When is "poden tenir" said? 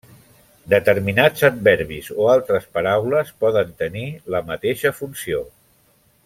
3.45-4.07